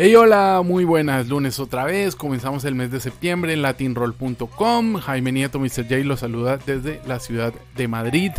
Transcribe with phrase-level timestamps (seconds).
[0.00, 2.14] Hey, hola, muy buenas lunes otra vez.
[2.14, 4.94] Comenzamos el mes de septiembre en latinroll.com.
[4.94, 5.88] Jaime Nieto, Mr.
[5.88, 8.30] J, los saluda desde la ciudad de Madrid.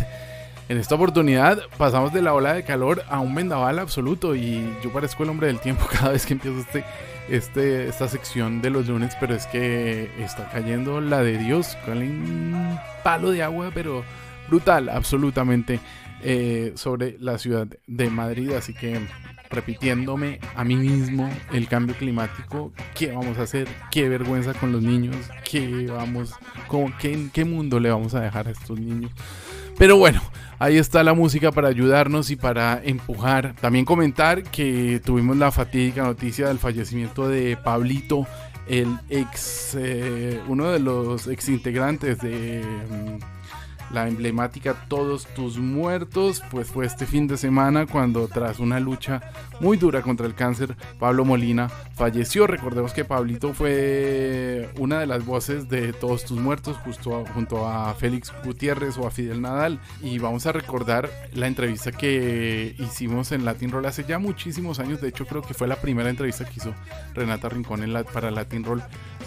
[0.70, 4.90] En esta oportunidad pasamos de la ola de calor a un vendaval absoluto y yo
[4.90, 6.82] parezco el hombre del tiempo cada vez que empiezo este,
[7.28, 11.98] este, esta sección de los lunes, pero es que está cayendo la de Dios con
[11.98, 14.02] un palo de agua, pero
[14.48, 15.78] brutal, absolutamente,
[16.22, 18.50] eh, sobre la ciudad de Madrid.
[18.52, 18.98] Así que
[19.50, 24.82] repitiéndome a mí mismo el cambio climático, qué vamos a hacer, qué vergüenza con los
[24.82, 26.34] niños, qué vamos,
[27.00, 29.10] qué, qué mundo le vamos a dejar a estos niños.
[29.76, 30.20] Pero bueno,
[30.58, 33.54] ahí está la música para ayudarnos y para empujar.
[33.60, 38.26] También comentar que tuvimos la fatídica noticia del fallecimiento de Pablito,
[38.68, 43.18] el ex, eh, uno de los ex integrantes de mm,
[43.92, 49.20] la emblemática Todos tus muertos, pues fue este fin de semana cuando tras una lucha
[49.60, 52.46] muy dura contra el cáncer, Pablo Molina falleció.
[52.46, 57.94] Recordemos que Pablito fue una de las voces de Todos tus muertos justo junto a
[57.94, 63.44] Félix Gutiérrez o a Fidel Nadal y vamos a recordar la entrevista que hicimos en
[63.44, 66.54] Latin Roll hace ya muchísimos años, de hecho creo que fue la primera entrevista que
[66.56, 66.74] hizo
[67.14, 68.82] Renata Rincón en la, para Latin Roll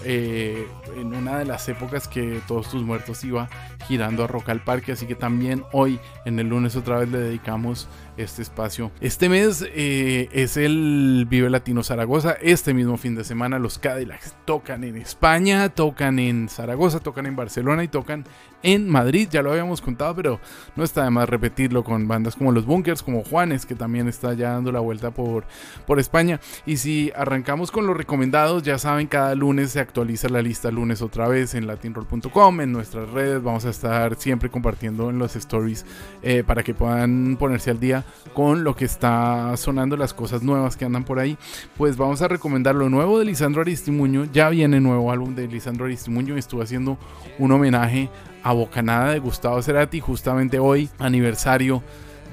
[0.06, 3.50] eh, en una de las épocas que Todos tus muertos iba
[3.88, 7.20] girando a Roca al Parque, así que también hoy en el lunes otra vez le
[7.20, 8.92] dedicamos este espacio.
[9.02, 12.34] Este mes eh, es el Vive Latino Zaragoza.
[12.42, 17.36] Este mismo fin de semana los Cadillacs tocan en España, tocan en Zaragoza, tocan en
[17.36, 18.26] Barcelona y tocan
[18.62, 19.28] en Madrid.
[19.32, 20.40] Ya lo habíamos contado, pero
[20.76, 24.34] no está de más repetirlo con bandas como Los Bunkers, como Juanes, que también está
[24.34, 25.46] ya dando la vuelta por,
[25.86, 26.40] por España.
[26.66, 31.02] Y si arrancamos con los recomendados, ya saben, cada lunes se actualiza la lista lunes
[31.02, 33.42] otra vez en latinroll.com, en nuestras redes.
[33.42, 35.86] Vamos a estar siempre compartiendo en los stories
[36.22, 40.78] eh, para que puedan ponerse al día con lo que está sonando, las cosas nuevas
[40.78, 41.38] que andan por ahí,
[41.78, 44.26] pues vamos a recomendar lo nuevo de Lisandro Aristimuño.
[44.32, 46.38] Ya viene nuevo álbum de Lisandro Aristimuño.
[46.38, 46.98] Estuvo haciendo
[47.40, 48.10] un homenaje
[48.44, 51.82] a Bocanada de Gustavo Cerati, justamente hoy, aniversario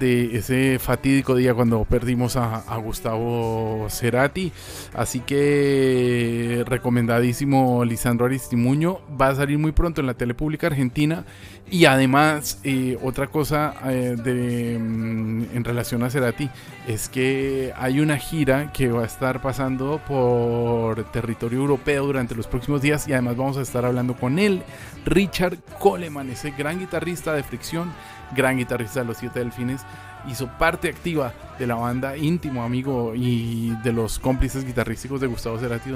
[0.00, 4.50] de ese fatídico día cuando perdimos a, Gustavo Cerati.
[4.94, 9.00] Así que recomendadísimo Lisandro Aristimuño.
[9.20, 11.24] Va a salir muy pronto en la tele pública argentina.
[11.70, 16.50] Y además, eh, otra cosa eh, de, mm, en relación a Cerati
[16.88, 22.48] es que hay una gira que va a estar pasando por territorio europeo durante los
[22.48, 24.62] próximos días y además vamos a estar hablando con él,
[25.04, 27.92] Richard Coleman, ese gran guitarrista de Fricción
[28.34, 29.84] gran guitarrista de los Siete Delfines,
[30.28, 35.58] hizo parte activa de la banda, íntimo amigo y de los cómplices guitarrísticos de Gustavo
[35.58, 35.91] Cerati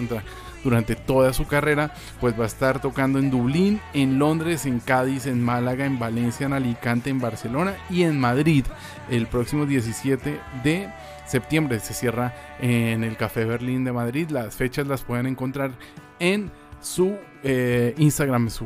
[0.62, 5.26] durante toda su carrera, pues va a estar tocando en Dublín, en Londres, en Cádiz,
[5.26, 8.64] en Málaga, en Valencia, en Alicante, en Barcelona y en Madrid
[9.10, 10.88] el próximo 17 de
[11.26, 11.80] septiembre.
[11.80, 14.30] Se cierra en el Café Berlín de Madrid.
[14.30, 15.72] Las fechas las pueden encontrar
[16.18, 17.16] en su
[17.46, 18.64] eh, Instagram, su,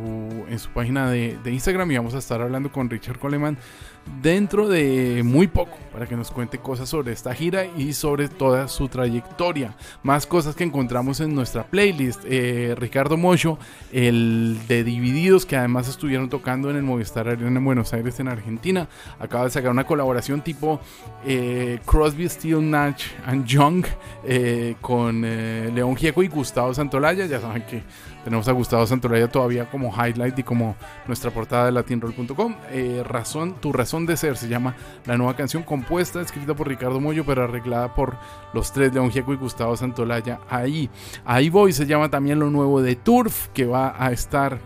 [0.49, 3.59] en su página de, de, Instagram y vamos a estar hablando con Richard Coleman
[4.22, 8.69] dentro de muy poco para que nos cuente cosas sobre esta gira y sobre toda
[8.69, 9.75] su trayectoria.
[10.03, 12.22] Más cosas que encontramos en nuestra playlist.
[12.25, 13.59] Eh, Ricardo Mocho,
[13.93, 18.28] el de Divididos, que además estuvieron tocando en el Movistar Arena en Buenos Aires, en
[18.28, 18.88] Argentina,
[19.19, 20.81] acaba de sacar una colaboración tipo
[21.27, 23.84] eh, Crosby, Steel, Nash and Young
[24.81, 27.27] con León Gieco y Gustavo Santolaya.
[27.27, 27.83] Ya saben que
[28.25, 32.55] tenemos a Gustavo Santolaya todavía como highlight y como nuestra portada de latinroll.com.
[33.05, 34.75] razón, tu razón de Ser se llama
[35.06, 38.17] la nueva canción compuesta, escrita por Ricardo Moyo, pero arreglada por
[38.53, 40.41] los tres, León Gieco y Gustavo Santolaya.
[40.49, 40.91] Ahí,
[41.25, 44.59] ahí voy, se llama también lo nuevo de Turf, que va a estar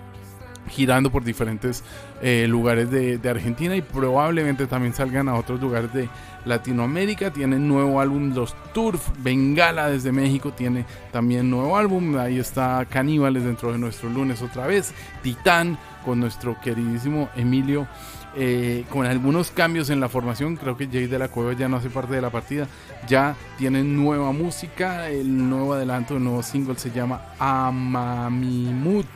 [0.72, 1.84] girando por diferentes
[2.22, 6.08] eh, lugares de, Argentina y probablemente también salgan a otros lugares de
[6.44, 7.32] Latinoamérica.
[7.32, 9.08] Tienen nuevo álbum Los Turf.
[9.18, 12.16] Bengala desde México tiene también nuevo álbum.
[12.18, 14.92] Ahí está Caníbales dentro de nuestro lunes otra vez.
[15.22, 17.86] Titán con nuestro queridísimo Emilio
[18.34, 20.56] eh, con algunos cambios en la formación.
[20.56, 22.66] Creo que Jay de la Cueva ya no hace parte de la partida.
[23.06, 25.08] Ya tienen nueva música.
[25.08, 29.06] El nuevo adelanto, el nuevo single se llama Amamimut.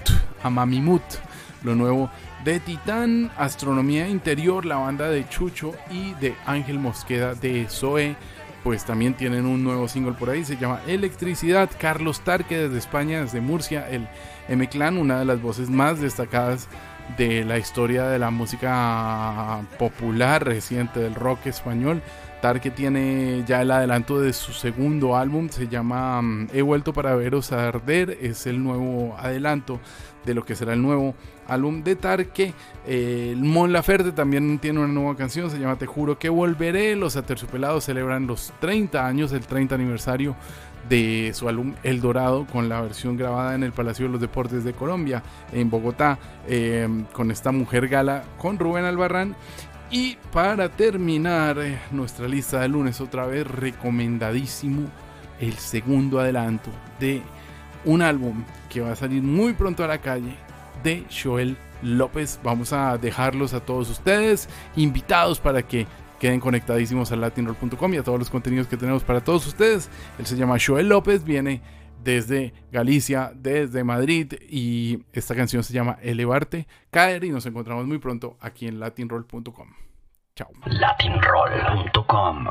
[0.43, 1.03] Amamimut.
[1.63, 2.11] Lo nuevo
[2.45, 8.15] de Titán, Astronomía Interior, la banda de Chucho y de Ángel Mosqueda de Zoe.
[8.63, 11.71] Pues también tienen un nuevo single por ahí, se llama Electricidad.
[11.79, 14.09] Carlos Tarque desde España, desde Murcia, el
[14.49, 16.69] M-Clan, una de las voces más destacadas
[17.17, 22.03] de la historia de la música popular reciente del rock español.
[22.55, 27.15] Que tiene ya el adelanto de su segundo álbum, se llama mm, He vuelto para
[27.17, 29.81] veros a arder, es el nuevo adelanto
[30.25, 31.15] de lo que será el nuevo
[31.49, 32.55] álbum de Tarque.
[32.87, 36.97] Eh, Mon Laferte también tiene una nueva canción, se llama Te juro que volveré.
[36.97, 40.37] Los Aterciopelados celebran los 30 años, el 30 aniversario
[40.89, 44.63] de su álbum El Dorado con la versión grabada en el Palacio de los Deportes
[44.63, 45.21] de Colombia
[45.53, 46.17] en Bogotá
[46.47, 49.35] eh, con esta mujer gala con Rubén Albarrán
[49.91, 54.89] y para terminar eh, nuestra lista de lunes otra vez recomendadísimo
[55.41, 57.23] el segundo adelanto de
[57.85, 60.35] un álbum que va a salir muy pronto a la calle
[60.83, 62.41] de Joel López.
[62.43, 65.87] Vamos a dejarlos a todos ustedes invitados para que
[66.19, 69.89] queden conectadísimos a latinroll.com y a todos los contenidos que tenemos para todos ustedes.
[70.19, 71.61] Él se llama Joel López, viene
[72.07, 77.99] desde Galicia, desde Madrid y esta canción se llama Elevarte, Caer y nos encontramos muy
[77.99, 79.73] pronto aquí en latinroll.com.
[80.37, 80.51] Chao.
[80.67, 82.47] Latinroll.com